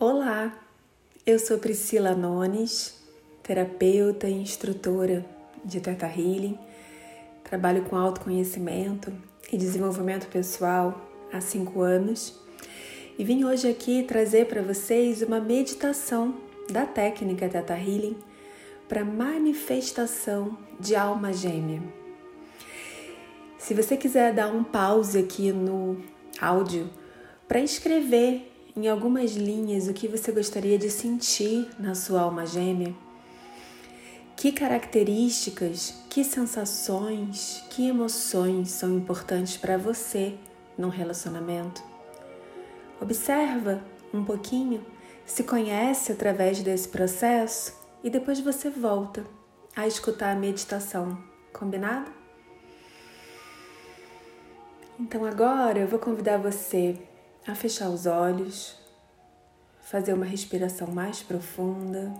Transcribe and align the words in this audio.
Olá, 0.00 0.56
eu 1.26 1.40
sou 1.40 1.58
Priscila 1.58 2.14
Nones, 2.14 2.94
terapeuta 3.42 4.28
e 4.28 4.32
instrutora 4.32 5.26
de 5.64 5.80
Teta 5.80 6.06
Healing. 6.06 6.56
Trabalho 7.42 7.82
com 7.82 7.96
autoconhecimento 7.96 9.12
e 9.52 9.56
desenvolvimento 9.56 10.28
pessoal 10.28 11.04
há 11.32 11.40
cinco 11.40 11.80
anos 11.80 12.38
e 13.18 13.24
vim 13.24 13.42
hoje 13.42 13.68
aqui 13.68 14.04
trazer 14.04 14.46
para 14.46 14.62
vocês 14.62 15.20
uma 15.20 15.40
meditação 15.40 16.36
da 16.70 16.86
técnica 16.86 17.48
Teta 17.48 17.76
Healing 17.76 18.16
para 18.88 19.04
manifestação 19.04 20.56
de 20.78 20.94
alma 20.94 21.32
gêmea. 21.32 21.82
Se 23.58 23.74
você 23.74 23.96
quiser 23.96 24.32
dar 24.32 24.46
um 24.46 24.62
pause 24.62 25.18
aqui 25.18 25.50
no 25.50 26.00
áudio 26.40 26.88
para 27.48 27.58
escrever 27.58 28.57
em 28.78 28.86
algumas 28.86 29.32
linhas 29.32 29.88
o 29.88 29.92
que 29.92 30.06
você 30.06 30.30
gostaria 30.30 30.78
de 30.78 30.88
sentir 30.88 31.68
na 31.80 31.96
sua 31.96 32.22
alma 32.22 32.46
gêmea. 32.46 32.94
Que 34.36 34.52
características, 34.52 35.96
que 36.08 36.22
sensações, 36.22 37.64
que 37.70 37.88
emoções 37.88 38.70
são 38.70 38.96
importantes 38.96 39.56
para 39.56 39.76
você 39.76 40.36
num 40.78 40.90
relacionamento? 40.90 41.82
Observa 43.00 43.82
um 44.14 44.24
pouquinho, 44.24 44.86
se 45.26 45.42
conhece 45.42 46.12
através 46.12 46.62
desse 46.62 46.88
processo 46.88 47.74
e 48.04 48.08
depois 48.08 48.38
você 48.38 48.70
volta 48.70 49.26
a 49.74 49.88
escutar 49.88 50.36
a 50.36 50.38
meditação. 50.38 51.18
Combinado? 51.52 52.12
Então 55.00 55.24
agora 55.24 55.80
eu 55.80 55.88
vou 55.88 55.98
convidar 55.98 56.38
você 56.38 56.96
a 57.48 57.54
fechar 57.54 57.88
os 57.88 58.04
olhos, 58.04 58.77
fazer 59.88 60.12
uma 60.12 60.26
respiração 60.26 60.88
mais 60.88 61.22
profunda, 61.22 62.12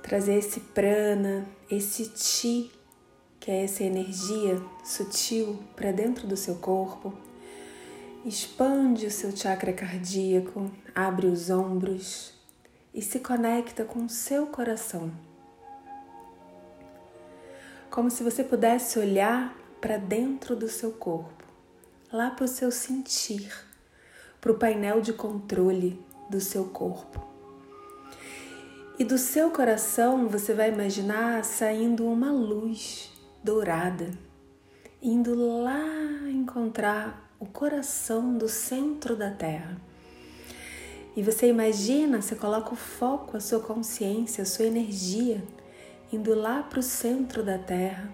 trazer 0.00 0.34
esse 0.34 0.60
prana, 0.60 1.44
esse 1.68 2.08
ti, 2.10 2.70
que 3.40 3.50
é 3.50 3.64
essa 3.64 3.82
energia 3.82 4.62
sutil 4.84 5.58
para 5.74 5.90
dentro 5.90 6.28
do 6.28 6.36
seu 6.36 6.54
corpo. 6.56 7.12
Expande 8.24 9.06
o 9.06 9.10
seu 9.10 9.36
chakra 9.36 9.72
cardíaco, 9.72 10.70
abre 10.94 11.26
os 11.26 11.50
ombros 11.50 12.32
e 12.94 13.02
se 13.02 13.18
conecta 13.18 13.84
com 13.84 14.04
o 14.04 14.08
seu 14.08 14.46
coração. 14.46 15.10
Como 17.90 18.12
se 18.12 18.22
você 18.22 18.44
pudesse 18.44 18.96
olhar 19.00 19.56
para 19.80 19.96
dentro 19.96 20.54
do 20.54 20.68
seu 20.68 20.92
corpo 20.92 21.44
lá 22.12 22.30
para 22.30 22.44
o 22.44 22.48
seu 22.48 22.70
sentir, 22.70 23.65
para 24.46 24.52
o 24.52 24.58
painel 24.58 25.00
de 25.00 25.12
controle 25.12 26.00
do 26.30 26.40
seu 26.40 26.66
corpo. 26.66 27.20
E 28.96 29.02
do 29.02 29.18
seu 29.18 29.50
coração 29.50 30.28
você 30.28 30.54
vai 30.54 30.68
imaginar 30.72 31.44
saindo 31.44 32.06
uma 32.06 32.30
luz 32.30 33.10
dourada, 33.42 34.12
indo 35.02 35.34
lá 35.34 35.82
encontrar 36.30 37.28
o 37.40 37.46
coração 37.46 38.38
do 38.38 38.48
centro 38.48 39.16
da 39.16 39.32
Terra. 39.32 39.80
E 41.16 41.24
você 41.24 41.48
imagina, 41.48 42.22
você 42.22 42.36
coloca 42.36 42.72
o 42.72 42.76
foco, 42.76 43.36
a 43.36 43.40
sua 43.40 43.58
consciência, 43.58 44.42
a 44.42 44.46
sua 44.46 44.66
energia, 44.66 45.42
indo 46.12 46.36
lá 46.36 46.62
para 46.62 46.78
o 46.78 46.84
centro 46.84 47.42
da 47.42 47.58
Terra 47.58 48.08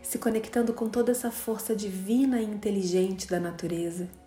se 0.00 0.16
conectando 0.16 0.72
com 0.74 0.88
toda 0.88 1.10
essa 1.10 1.32
força 1.32 1.74
divina 1.74 2.40
e 2.40 2.44
inteligente 2.44 3.28
da 3.28 3.40
natureza. 3.40 4.21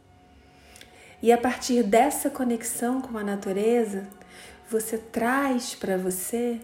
E 1.21 1.31
a 1.31 1.37
partir 1.37 1.83
dessa 1.83 2.29
conexão 2.29 3.01
com 3.01 3.17
a 3.17 3.23
natureza, 3.23 4.07
você 4.69 4.97
traz 4.97 5.75
para 5.75 5.97
você 5.97 6.61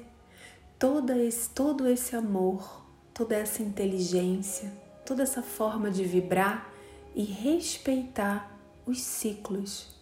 todo 0.78 1.14
esse, 1.14 1.50
todo 1.50 1.88
esse 1.88 2.16
amor, 2.16 2.86
toda 3.14 3.36
essa 3.36 3.62
inteligência, 3.62 4.72
toda 5.06 5.24
essa 5.24 5.42
forma 5.42 5.90
de 5.92 6.03
vibrar 6.03 6.70
e 7.16 7.24
respeitar 7.24 8.52
os 8.86 9.02
ciclos. 9.02 9.96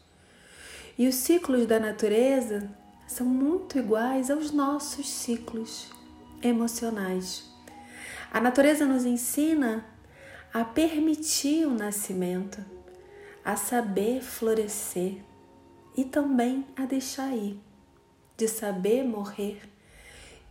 E 0.98 1.08
os 1.08 1.16
ciclos 1.16 1.66
da 1.66 1.80
natureza 1.80 2.70
são 3.08 3.26
muito 3.26 3.78
iguais 3.78 4.30
aos 4.30 4.52
nossos 4.52 5.10
ciclos 5.10 5.90
emocionais. 6.42 7.44
A 8.32 8.40
natureza 8.40 8.86
nos 8.86 9.06
ensina 9.06 9.86
a 10.54 10.64
permitir 10.64 11.66
o 11.66 11.72
nascimento, 11.72 12.64
a 13.44 13.56
saber 13.56 14.22
florescer 14.22 15.18
e 15.96 16.04
também 16.04 16.66
a 16.76 16.86
deixar 16.86 17.36
ir, 17.36 17.60
de 18.38 18.48
saber 18.48 19.04
morrer, 19.04 19.62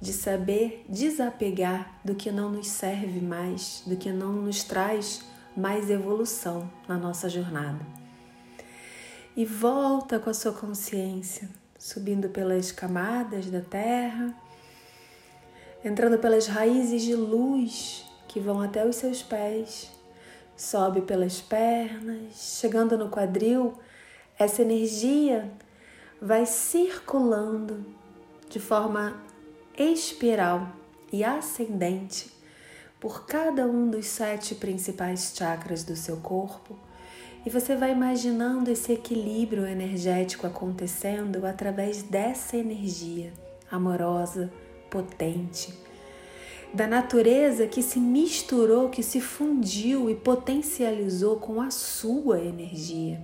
de 0.01 0.13
saber 0.13 0.85
desapegar 0.89 2.01
do 2.05 2.15
que 2.15 2.31
não 2.31 2.51
nos 2.51 2.69
serve 2.69 3.21
mais, 3.21 3.83
do 3.87 3.97
que 3.97 4.11
não 4.11 4.33
nos 4.33 4.63
traz 4.63 5.25
mais 5.57 5.91
evolução 5.91 6.71
na 6.87 6.97
nossa 6.97 7.29
jornada. 7.29 7.85
E 9.37 9.45
volta 9.45 10.19
com 10.19 10.31
a 10.31 10.35
sua 10.35 10.53
consciência, 10.53 11.49
subindo 11.79 12.29
pelas 12.29 12.73
camadas 12.73 13.51
da 13.51 13.61
terra 13.61 14.35
entrando 15.85 16.19
pelas 16.19 16.47
raízes 16.47 17.03
de 17.03 17.15
luz 17.15 18.05
que 18.27 18.41
vão 18.41 18.61
até 18.61 18.85
os 18.85 18.97
seus 18.97 19.23
pés, 19.23 19.91
sobe 20.59 21.03
pelas 21.03 21.41
pernas, 21.41 22.59
chegando 22.61 22.99
no 22.99 23.09
quadril, 23.09 23.79
essa 24.37 24.61
energia 24.61 25.51
vai 26.21 26.45
circulando 26.45 27.87
de 28.51 28.59
forma 28.59 29.23
espiral 29.79 30.69
e 31.13 31.23
ascendente 31.23 32.33
por 32.99 33.25
cada 33.25 33.65
um 33.67 33.89
dos 33.89 34.07
sete 34.07 34.57
principais 34.57 35.33
chakras 35.37 35.85
do 35.85 35.95
seu 35.95 36.17
corpo. 36.17 36.77
E 37.47 37.51
você 37.51 37.77
vai 37.77 37.93
imaginando 37.93 38.69
esse 38.69 38.93
equilíbrio 38.93 39.65
energético 39.65 40.45
acontecendo 40.45 41.47
através 41.47 42.03
dessa 42.03 42.57
energia 42.57 43.33
amorosa, 43.71 44.51
potente, 44.91 45.73
da 46.73 46.87
natureza 46.87 47.67
que 47.67 47.83
se 47.83 47.99
misturou, 47.99 48.91
que 48.91 49.03
se 49.03 49.21
fundiu 49.21 50.11
e 50.11 50.15
potencializou 50.15 51.37
com 51.37 51.61
a 51.61 51.71
sua 51.71 52.41
energia. 52.41 53.21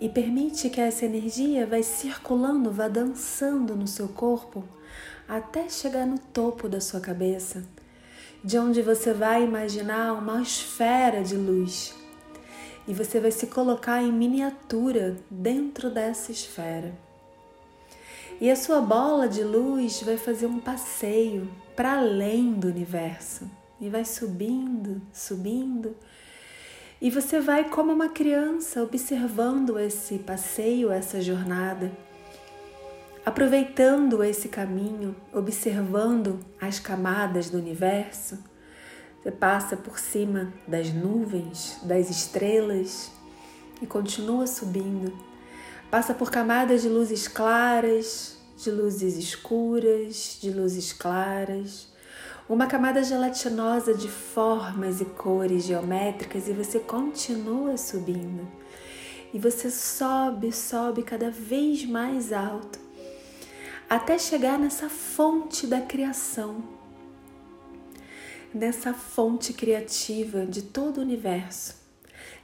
E 0.00 0.08
permite 0.08 0.70
que 0.70 0.80
essa 0.80 1.04
energia 1.04 1.66
vá 1.66 1.82
circulando, 1.82 2.72
vá 2.72 2.88
dançando 2.88 3.76
no 3.76 3.86
seu 3.86 4.08
corpo 4.08 4.64
até 5.28 5.68
chegar 5.68 6.06
no 6.06 6.18
topo 6.18 6.68
da 6.68 6.80
sua 6.80 7.00
cabeça, 7.00 7.62
de 8.42 8.58
onde 8.58 8.80
você 8.80 9.12
vai 9.12 9.44
imaginar 9.44 10.14
uma 10.14 10.40
esfera 10.40 11.22
de 11.22 11.36
luz. 11.36 11.94
E 12.88 12.94
você 12.94 13.20
vai 13.20 13.30
se 13.30 13.46
colocar 13.46 14.02
em 14.02 14.10
miniatura 14.10 15.16
dentro 15.30 15.90
dessa 15.90 16.32
esfera. 16.32 17.09
E 18.40 18.50
a 18.50 18.56
sua 18.56 18.80
bola 18.80 19.28
de 19.28 19.44
luz 19.44 20.00
vai 20.00 20.16
fazer 20.16 20.46
um 20.46 20.58
passeio 20.58 21.46
para 21.76 21.98
além 21.98 22.54
do 22.54 22.68
universo 22.68 23.50
e 23.78 23.90
vai 23.90 24.02
subindo, 24.02 25.02
subindo. 25.12 25.94
E 27.02 27.10
você 27.10 27.38
vai 27.38 27.68
como 27.68 27.92
uma 27.92 28.08
criança 28.08 28.82
observando 28.82 29.78
esse 29.78 30.18
passeio, 30.20 30.90
essa 30.90 31.20
jornada, 31.20 31.92
aproveitando 33.26 34.24
esse 34.24 34.48
caminho, 34.48 35.14
observando 35.34 36.40
as 36.58 36.80
camadas 36.80 37.50
do 37.50 37.58
universo. 37.58 38.42
Você 39.22 39.30
passa 39.30 39.76
por 39.76 39.98
cima 39.98 40.50
das 40.66 40.90
nuvens, 40.94 41.78
das 41.82 42.08
estrelas 42.08 43.12
e 43.82 43.86
continua 43.86 44.46
subindo 44.46 45.29
Passa 45.90 46.14
por 46.14 46.30
camadas 46.30 46.82
de 46.82 46.88
luzes 46.88 47.26
claras, 47.26 48.36
de 48.56 48.70
luzes 48.70 49.16
escuras, 49.16 50.38
de 50.40 50.48
luzes 50.48 50.92
claras, 50.92 51.88
uma 52.48 52.68
camada 52.68 53.02
gelatinosa 53.02 53.92
de 53.92 54.08
formas 54.08 55.00
e 55.00 55.04
cores 55.04 55.64
geométricas 55.64 56.46
e 56.46 56.52
você 56.52 56.78
continua 56.78 57.76
subindo. 57.76 58.46
E 59.34 59.38
você 59.40 59.68
sobe, 59.68 60.52
sobe 60.52 61.02
cada 61.02 61.28
vez 61.28 61.84
mais 61.84 62.32
alto, 62.32 62.78
até 63.88 64.16
chegar 64.16 64.60
nessa 64.60 64.88
fonte 64.88 65.66
da 65.66 65.80
criação, 65.80 66.62
nessa 68.54 68.94
fonte 68.94 69.52
criativa 69.52 70.46
de 70.46 70.62
todo 70.62 70.98
o 70.98 71.00
universo, 71.00 71.74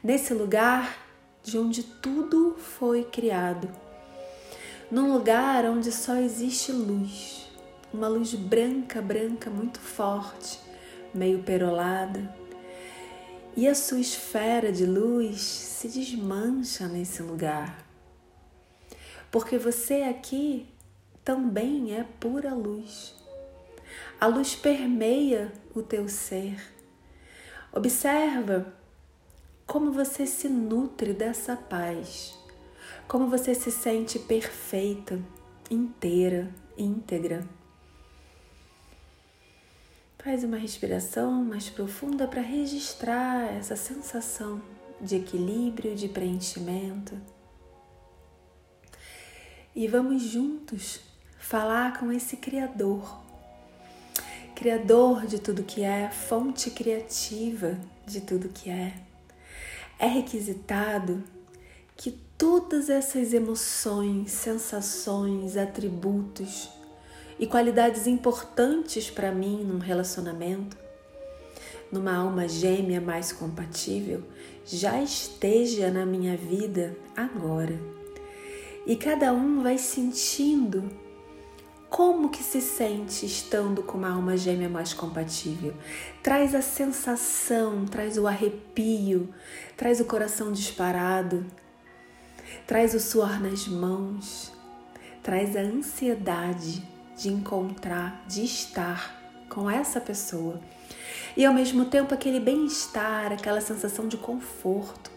nesse 0.02 0.34
lugar 0.34 1.05
de 1.46 1.56
onde 1.56 1.84
tudo 1.84 2.56
foi 2.58 3.04
criado, 3.04 3.70
num 4.90 5.12
lugar 5.12 5.64
onde 5.64 5.92
só 5.92 6.16
existe 6.16 6.72
luz, 6.72 7.48
uma 7.92 8.08
luz 8.08 8.34
branca, 8.34 9.00
branca, 9.00 9.48
muito 9.48 9.78
forte, 9.78 10.58
meio 11.14 11.44
perolada. 11.44 12.34
E 13.56 13.68
a 13.68 13.76
sua 13.76 14.00
esfera 14.00 14.72
de 14.72 14.84
luz 14.84 15.40
se 15.40 15.88
desmancha 15.88 16.88
nesse 16.88 17.22
lugar. 17.22 17.86
Porque 19.30 19.56
você 19.56 20.02
aqui 20.02 20.66
também 21.24 21.94
é 21.94 22.04
pura 22.18 22.52
luz. 22.52 23.14
A 24.20 24.26
luz 24.26 24.56
permeia 24.56 25.52
o 25.74 25.80
teu 25.80 26.08
ser. 26.08 26.60
Observa 27.72 28.75
como 29.66 29.90
você 29.90 30.26
se 30.26 30.48
nutre 30.48 31.12
dessa 31.12 31.56
paz, 31.56 32.38
como 33.08 33.28
você 33.28 33.54
se 33.54 33.72
sente 33.72 34.18
perfeita, 34.18 35.20
inteira, 35.68 36.48
íntegra. 36.78 37.44
Faz 40.18 40.44
uma 40.44 40.56
respiração 40.56 41.44
mais 41.44 41.68
profunda 41.68 42.26
para 42.28 42.40
registrar 42.40 43.52
essa 43.56 43.76
sensação 43.76 44.62
de 45.00 45.16
equilíbrio, 45.16 45.94
de 45.94 46.08
preenchimento. 46.08 47.20
E 49.74 49.86
vamos 49.88 50.22
juntos 50.22 51.00
falar 51.38 51.98
com 51.98 52.10
esse 52.10 52.36
Criador, 52.36 53.20
Criador 54.54 55.26
de 55.26 55.38
tudo 55.38 55.62
que 55.62 55.82
é, 55.82 56.08
fonte 56.08 56.70
criativa 56.70 57.78
de 58.06 58.22
tudo 58.22 58.48
que 58.48 58.70
é. 58.70 58.94
É 59.98 60.06
requisitado 60.06 61.24
que 61.96 62.10
todas 62.36 62.90
essas 62.90 63.32
emoções, 63.32 64.30
sensações, 64.30 65.56
atributos 65.56 66.68
e 67.38 67.46
qualidades 67.46 68.06
importantes 68.06 69.10
para 69.10 69.32
mim 69.32 69.64
num 69.64 69.78
relacionamento, 69.78 70.76
numa 71.90 72.14
alma 72.14 72.46
gêmea 72.46 73.00
mais 73.00 73.32
compatível, 73.32 74.22
já 74.64 75.00
esteja 75.02 75.90
na 75.90 76.04
minha 76.04 76.36
vida 76.36 76.96
agora. 77.16 77.78
E 78.86 78.96
cada 78.96 79.32
um 79.32 79.62
vai 79.62 79.78
sentindo 79.78 80.90
como 81.88 82.28
que 82.28 82.42
se 82.42 82.60
sente 82.60 83.24
estando 83.24 83.82
com 83.82 83.96
uma 83.96 84.12
alma 84.12 84.36
gêmea 84.36 84.68
mais 84.68 84.92
compatível? 84.92 85.72
Traz 86.22 86.54
a 86.54 86.60
sensação, 86.60 87.86
traz 87.86 88.18
o 88.18 88.26
arrepio, 88.26 89.32
traz 89.76 90.00
o 90.00 90.04
coração 90.04 90.52
disparado, 90.52 91.46
traz 92.66 92.92
o 92.92 93.00
suor 93.00 93.40
nas 93.40 93.68
mãos, 93.68 94.52
traz 95.22 95.56
a 95.56 95.60
ansiedade 95.60 96.82
de 97.16 97.28
encontrar, 97.28 98.24
de 98.26 98.44
estar 98.44 99.44
com 99.48 99.70
essa 99.70 100.00
pessoa. 100.00 100.60
E 101.36 101.44
ao 101.44 101.54
mesmo 101.54 101.84
tempo 101.84 102.12
aquele 102.12 102.40
bem-estar, 102.40 103.32
aquela 103.32 103.60
sensação 103.60 104.08
de 104.08 104.16
conforto, 104.16 105.10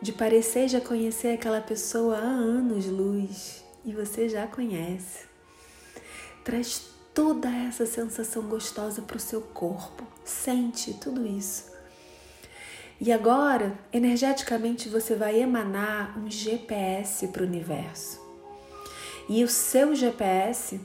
de 0.00 0.12
parecer 0.12 0.68
já 0.68 0.80
conhecer 0.80 1.34
aquela 1.34 1.60
pessoa 1.60 2.16
há 2.16 2.20
anos 2.20 2.86
luz 2.86 3.64
e 3.84 3.92
você 3.92 4.28
já 4.28 4.46
conhece 4.46 5.35
traz 6.46 6.90
toda 7.12 7.50
essa 7.50 7.84
sensação 7.84 8.44
gostosa 8.44 9.02
para 9.02 9.16
o 9.16 9.20
seu 9.20 9.40
corpo. 9.40 10.06
Sente 10.24 10.94
tudo 10.94 11.26
isso. 11.26 11.72
E 13.00 13.10
agora, 13.10 13.76
energeticamente, 13.92 14.88
você 14.88 15.16
vai 15.16 15.40
emanar 15.40 16.16
um 16.16 16.30
GPS 16.30 17.26
para 17.28 17.42
o 17.42 17.46
universo. 17.46 18.24
E 19.28 19.42
o 19.42 19.48
seu 19.48 19.92
GPS 19.92 20.80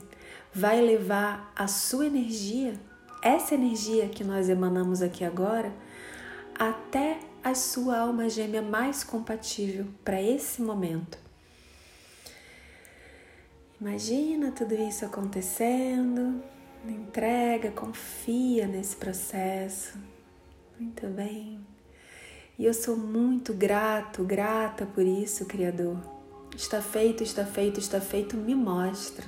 vai 0.52 0.80
levar 0.80 1.52
a 1.54 1.68
sua 1.68 2.06
energia, 2.06 2.74
essa 3.22 3.54
energia 3.54 4.08
que 4.08 4.24
nós 4.24 4.48
emanamos 4.48 5.00
aqui 5.00 5.24
agora, 5.24 5.72
até 6.58 7.20
a 7.42 7.54
sua 7.54 7.98
alma 7.98 8.28
gêmea 8.28 8.62
mais 8.62 9.04
compatível 9.04 9.86
para 10.04 10.20
esse 10.20 10.60
momento. 10.60 11.18
Imagina 13.84 14.52
tudo 14.52 14.74
isso 14.74 15.04
acontecendo, 15.04 16.40
entrega, 16.86 17.72
confia 17.72 18.64
nesse 18.64 18.94
processo. 18.94 19.98
Muito 20.78 21.04
bem. 21.08 21.58
E 22.56 22.64
eu 22.64 22.72
sou 22.72 22.96
muito 22.96 23.52
grato, 23.52 24.22
grata 24.22 24.86
por 24.86 25.04
isso, 25.04 25.46
Criador. 25.46 25.98
Está 26.56 26.80
feito, 26.80 27.24
está 27.24 27.44
feito, 27.44 27.80
está 27.80 28.00
feito, 28.00 28.36
me 28.36 28.54
mostra. 28.54 29.26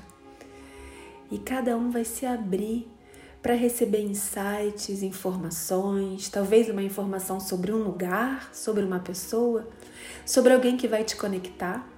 E 1.33 1.39
cada 1.39 1.77
um 1.77 1.91
vai 1.91 2.05
se 2.05 2.25
abrir 2.25 2.89
para 3.43 3.55
receber 3.55 4.03
insights, 4.03 5.03
informações, 5.03 6.29
talvez 6.29 6.69
uma 6.69 6.83
informação 6.85 7.41
sobre 7.41 7.73
um 7.73 7.83
lugar, 7.83 8.55
sobre 8.55 8.85
uma 8.85 9.01
pessoa, 9.01 9.69
sobre 10.25 10.53
alguém 10.53 10.77
que 10.77 10.87
vai 10.87 11.03
te 11.03 11.17
conectar 11.17 11.93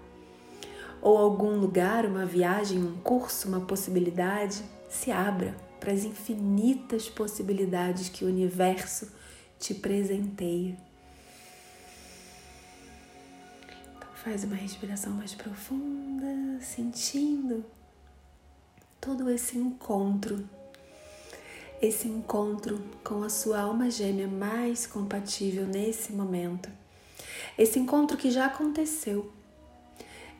ou 1.06 1.18
algum 1.18 1.56
lugar, 1.56 2.04
uma 2.04 2.26
viagem, 2.26 2.82
um 2.82 2.96
curso, 2.96 3.46
uma 3.46 3.60
possibilidade, 3.60 4.64
se 4.88 5.12
abra 5.12 5.56
para 5.78 5.92
as 5.92 6.02
infinitas 6.02 7.08
possibilidades 7.08 8.08
que 8.08 8.24
o 8.24 8.26
universo 8.26 9.12
te 9.56 9.72
presenteia. 9.72 10.76
Então 13.96 14.08
faz 14.16 14.42
uma 14.42 14.56
respiração 14.56 15.12
mais 15.12 15.32
profunda, 15.32 16.58
sentindo 16.60 17.64
todo 19.00 19.30
esse 19.30 19.56
encontro, 19.56 20.44
esse 21.80 22.08
encontro 22.08 22.82
com 23.04 23.22
a 23.22 23.28
sua 23.28 23.60
alma 23.60 23.88
gêmea 23.92 24.26
mais 24.26 24.88
compatível 24.88 25.68
nesse 25.68 26.12
momento. 26.12 26.68
Esse 27.56 27.78
encontro 27.78 28.16
que 28.16 28.28
já 28.28 28.46
aconteceu 28.46 29.30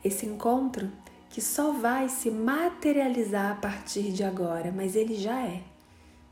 esse 0.04 0.26
encontro 0.26 0.90
que 1.36 1.40
só 1.40 1.72
vai 1.72 2.08
se 2.08 2.30
materializar 2.30 3.52
a 3.52 3.56
partir 3.56 4.10
de 4.12 4.24
agora, 4.24 4.72
mas 4.74 4.96
ele 4.96 5.14
já 5.14 5.38
é, 5.42 5.62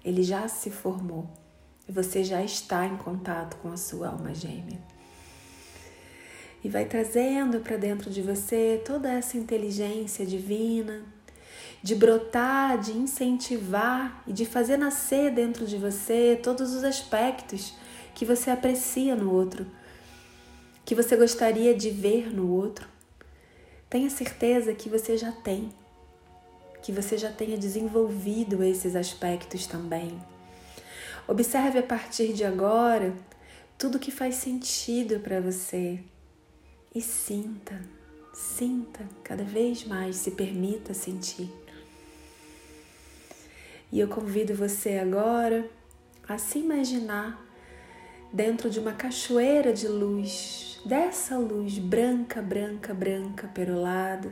ele 0.05 0.22
já 0.22 0.49
se 0.49 0.70
formou. 0.70 1.28
E 1.87 1.93
você 1.93 2.25
já 2.25 2.43
está 2.43 2.87
em 2.87 2.96
contato 2.96 3.58
com 3.58 3.70
a 3.70 3.76
sua 3.76 4.08
alma 4.08 4.34
gêmea. 4.34 4.81
E 6.62 6.70
vai 6.70 6.87
trazendo 6.87 7.61
para 7.61 7.76
dentro 7.76 8.11
de 8.11 8.22
você 8.22 8.81
toda 8.82 9.12
essa 9.12 9.37
inteligência 9.37 10.25
divina, 10.25 11.02
de 11.82 11.94
brotar, 11.94 12.81
de 12.81 12.93
incentivar 12.93 14.22
e 14.26 14.32
de 14.32 14.46
fazer 14.46 14.78
nascer 14.78 15.31
dentro 15.31 15.67
de 15.67 15.76
você 15.76 16.40
todos 16.43 16.72
os 16.72 16.82
aspectos 16.82 17.75
que 18.14 18.25
você 18.25 18.50
aprecia 18.50 19.14
no 19.14 19.31
outro, 19.31 19.67
que 20.82 20.94
você 20.94 21.14
gostaria 21.14 21.75
de 21.75 21.91
ver 21.91 22.34
no 22.34 22.50
outro 22.50 22.94
Tenha 23.88 24.10
certeza 24.10 24.74
que 24.74 24.88
você 24.88 25.17
já 25.17 25.31
tem, 25.31 25.72
que 26.82 26.93
você 26.93 27.17
já 27.17 27.31
tenha 27.31 27.56
desenvolvido 27.56 28.62
esses 28.62 28.96
aspectos 28.96 29.67
também. 29.67 30.20
Observe 31.26 31.79
a 31.79 31.82
partir 31.82 32.32
de 32.32 32.44
agora 32.44 33.14
tudo 33.79 33.98
que 33.98 34.10
faz 34.10 34.36
sentido 34.36 35.20
para 35.20 35.41
você 35.41 35.98
e 36.94 37.00
sinta, 37.00 37.81
sinta 38.32 39.08
cada 39.22 39.43
vez 39.43 39.84
mais, 39.84 40.17
se 40.17 40.32
permita 40.32 40.93
sentir. 40.93 41.50
E 43.91 44.00
eu 44.00 44.08
convido 44.08 44.55
você 44.55 44.98
agora 44.98 45.69
a 46.29 46.36
se 46.38 46.58
imaginar 46.58 47.44
dentro 48.34 48.69
de 48.69 48.81
uma 48.81 48.93
cachoeira 48.93 49.72
de 49.72 49.86
luz 49.86 50.82
dessa 50.84 51.38
luz 51.38 51.79
branca, 51.79 52.43
branca, 52.43 52.93
branca 52.93 53.46
perolada, 53.46 54.29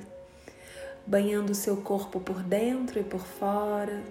banhando 1.06 1.52
o 1.52 1.54
seu 1.54 1.76
corpo 1.76 2.18
por 2.18 2.42
dentro 2.42 2.98
e 2.98 3.04
por 3.04 3.20
fora. 3.20 4.02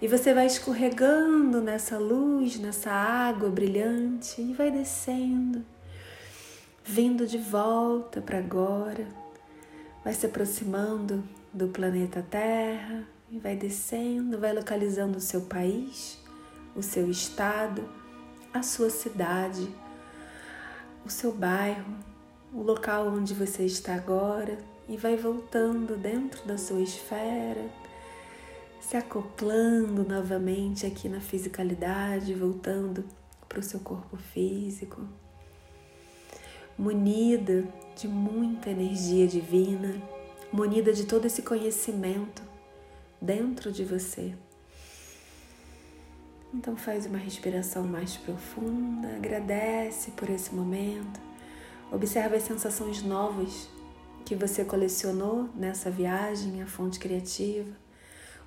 E 0.00 0.08
você 0.08 0.32
vai 0.32 0.46
escorregando 0.46 1.60
nessa 1.60 1.98
luz, 1.98 2.58
nessa 2.58 2.90
água 2.90 3.50
brilhante 3.50 4.40
e 4.40 4.54
vai 4.54 4.70
descendo, 4.70 5.62
vindo 6.82 7.26
de 7.26 7.38
volta 7.38 8.22
para 8.22 8.38
agora, 8.38 9.06
vai 10.02 10.14
se 10.14 10.24
aproximando 10.24 11.22
do 11.52 11.68
planeta 11.68 12.24
Terra 12.28 13.04
e 13.30 13.38
vai 13.38 13.54
descendo, 13.54 14.38
vai 14.38 14.54
localizando 14.54 15.18
o 15.18 15.20
seu 15.20 15.42
país, 15.42 16.18
o 16.74 16.82
seu 16.82 17.10
estado, 17.10 17.86
a 18.54 18.62
sua 18.62 18.88
cidade 18.88 19.68
o 21.04 21.10
seu 21.10 21.32
bairro, 21.32 21.98
o 22.52 22.62
local 22.62 23.08
onde 23.08 23.34
você 23.34 23.64
está 23.64 23.94
agora 23.94 24.56
e 24.88 24.96
vai 24.96 25.16
voltando 25.16 25.96
dentro 25.96 26.46
da 26.46 26.56
sua 26.56 26.80
esfera, 26.80 27.68
se 28.80 28.96
acoplando 28.96 30.02
novamente 30.04 30.86
aqui 30.86 31.08
na 31.08 31.20
fisicalidade, 31.20 32.32
voltando 32.32 33.04
para 33.48 33.58
o 33.58 33.62
seu 33.62 33.80
corpo 33.80 34.16
físico, 34.16 35.02
munida 36.78 37.64
de 37.96 38.08
muita 38.08 38.70
energia 38.70 39.26
divina, 39.26 40.00
munida 40.50 40.92
de 40.92 41.04
todo 41.04 41.26
esse 41.26 41.42
conhecimento 41.42 42.42
dentro 43.20 43.70
de 43.70 43.84
você. 43.84 44.34
Então 46.54 46.76
faz 46.76 47.04
uma 47.04 47.18
respiração 47.18 47.82
mais 47.82 48.16
profunda, 48.16 49.08
agradece 49.16 50.12
por 50.12 50.30
esse 50.30 50.54
momento. 50.54 51.20
Observa 51.90 52.36
as 52.36 52.44
sensações 52.44 53.02
novas 53.02 53.68
que 54.24 54.36
você 54.36 54.64
colecionou 54.64 55.48
nessa 55.56 55.90
viagem 55.90 56.62
à 56.62 56.66
fonte 56.66 57.00
criativa. 57.00 57.70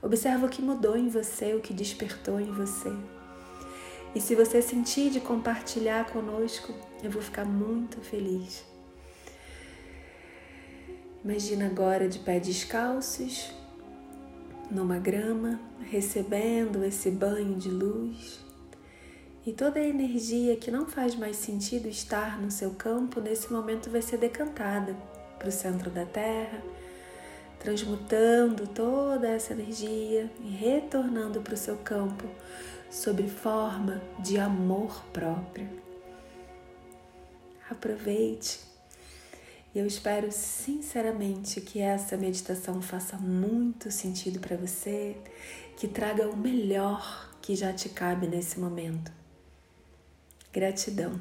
Observa 0.01 0.45
o 0.45 0.49
que 0.49 0.61
mudou 0.61 0.95
em 0.95 1.09
você, 1.09 1.53
o 1.53 1.59
que 1.59 1.73
despertou 1.73 2.39
em 2.39 2.49
você. 2.49 2.91
E 4.15 4.21
se 4.21 4.35
você 4.35 4.61
sentir 4.61 5.11
de 5.11 5.19
compartilhar 5.19 6.05
conosco, 6.05 6.73
eu 7.03 7.11
vou 7.11 7.21
ficar 7.21 7.43
muito 7.43 7.99
feliz. 7.99 8.63
Imagina 11.25 11.65
agora 11.65 12.07
de 12.07 12.19
pé 12.19 12.39
descalços, 12.39 13.51
numa 14.69 14.99
grama, 14.99 15.59
recebendo 15.89 16.83
esse 16.83 17.09
banho 17.09 17.55
de 17.55 17.69
luz 17.69 18.45
e 19.45 19.53
toda 19.53 19.79
a 19.79 19.87
energia 19.87 20.57
que 20.57 20.69
não 20.69 20.85
faz 20.85 21.15
mais 21.15 21.37
sentido 21.37 21.87
estar 21.87 22.37
no 22.37 22.51
seu 22.51 22.71
campo 22.71 23.21
nesse 23.21 23.51
momento 23.51 23.89
vai 23.89 24.01
ser 24.01 24.17
decantada 24.17 24.93
para 25.39 25.47
o 25.47 25.51
centro 25.51 25.89
da 25.89 26.05
Terra, 26.05 26.61
transmutando 27.57 28.67
toda 28.67 29.29
essa 29.29 29.53
energia 29.53 30.29
e 30.41 30.49
retornando 30.49 31.39
para 31.39 31.53
o 31.53 31.57
seu 31.57 31.77
campo 31.77 32.25
sob 32.91 33.25
forma 33.29 34.01
de 34.19 34.37
amor 34.37 35.01
próprio. 35.13 35.69
Aproveite 37.69 38.59
eu 39.75 39.85
espero 39.85 40.31
sinceramente 40.31 41.61
que 41.61 41.79
essa 41.79 42.17
meditação 42.17 42.81
faça 42.81 43.17
muito 43.17 43.91
sentido 43.91 44.39
para 44.39 44.57
você, 44.57 45.15
que 45.75 45.87
traga 45.87 46.27
o 46.27 46.35
melhor 46.35 47.31
que 47.41 47.55
já 47.55 47.71
te 47.71 47.89
cabe 47.89 48.27
nesse 48.27 48.59
momento. 48.59 49.11
Gratidão 50.51 51.19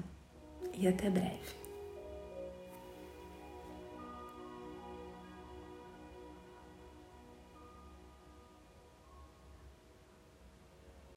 e 0.73 0.89
até 0.89 1.11
breve. 1.11 1.66